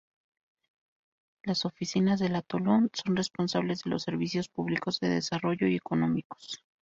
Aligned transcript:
Las 1.43 1.63
oficinas 1.63 2.19
del 2.19 2.35
atolón 2.35 2.89
son 2.91 3.15
responsables 3.15 3.83
de 3.83 3.91
los 3.91 4.01
servicios 4.01 4.49
públicos, 4.49 4.99
de 4.99 5.09
desarrollo 5.09 5.67
y 5.67 5.75
económicos. 5.75 6.63